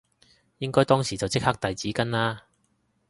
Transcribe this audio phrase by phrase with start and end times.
[0.57, 2.47] 應該當時就即刻遞紙巾啦